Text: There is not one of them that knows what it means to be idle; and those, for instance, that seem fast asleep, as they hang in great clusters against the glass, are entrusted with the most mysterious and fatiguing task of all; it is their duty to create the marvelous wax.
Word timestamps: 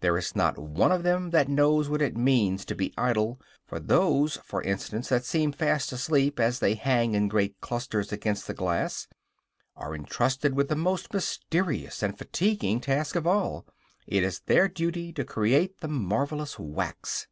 There 0.00 0.16
is 0.16 0.36
not 0.36 0.60
one 0.60 0.92
of 0.92 1.02
them 1.02 1.30
that 1.30 1.48
knows 1.48 1.88
what 1.88 2.02
it 2.02 2.16
means 2.16 2.64
to 2.66 2.76
be 2.76 2.94
idle; 2.96 3.40
and 3.68 3.88
those, 3.88 4.36
for 4.44 4.62
instance, 4.62 5.08
that 5.08 5.24
seem 5.24 5.50
fast 5.50 5.90
asleep, 5.90 6.38
as 6.38 6.60
they 6.60 6.74
hang 6.76 7.14
in 7.14 7.26
great 7.26 7.60
clusters 7.60 8.12
against 8.12 8.46
the 8.46 8.54
glass, 8.54 9.08
are 9.74 9.92
entrusted 9.92 10.54
with 10.54 10.68
the 10.68 10.76
most 10.76 11.12
mysterious 11.12 12.00
and 12.00 12.16
fatiguing 12.16 12.80
task 12.80 13.16
of 13.16 13.26
all; 13.26 13.66
it 14.06 14.22
is 14.22 14.38
their 14.46 14.68
duty 14.68 15.12
to 15.14 15.24
create 15.24 15.80
the 15.80 15.88
marvelous 15.88 16.60
wax. 16.60 17.26